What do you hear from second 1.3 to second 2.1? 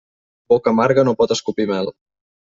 escopir mel.